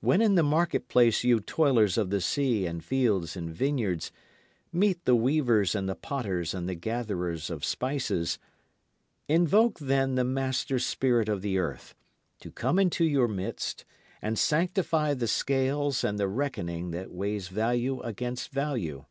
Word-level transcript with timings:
When 0.00 0.20
in 0.20 0.34
the 0.34 0.42
market 0.42 0.86
place 0.86 1.24
you 1.24 1.40
toilers 1.40 1.96
of 1.96 2.10
the 2.10 2.20
sea 2.20 2.66
and 2.66 2.84
fields 2.84 3.38
and 3.38 3.48
vineyards 3.50 4.12
meet 4.70 5.06
the 5.06 5.14
weavers 5.16 5.74
and 5.74 5.88
the 5.88 5.94
potters 5.94 6.52
and 6.52 6.68
the 6.68 6.74
gatherers 6.74 7.48
of 7.48 7.64
spices, 7.64 8.38
Invoke 9.28 9.78
then 9.78 10.14
the 10.14 10.24
master 10.24 10.78
spirit 10.78 11.30
of 11.30 11.40
the 11.40 11.56
earth, 11.56 11.94
to 12.40 12.50
come 12.50 12.78
into 12.78 13.06
your 13.06 13.28
midst 13.28 13.86
and 14.20 14.38
sanctify 14.38 15.14
the 15.14 15.26
scales 15.26 16.04
and 16.04 16.18
the 16.18 16.28
reckoning 16.28 16.90
that 16.90 17.10
weighs 17.10 17.48
value 17.48 18.02
against 18.02 18.50
value. 18.50 19.06